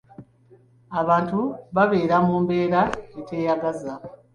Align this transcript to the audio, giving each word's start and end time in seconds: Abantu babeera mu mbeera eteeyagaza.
Abantu 0.99 1.39
babeera 1.75 2.17
mu 2.25 2.35
mbeera 2.43 2.81
eteeyagaza. 3.19 3.93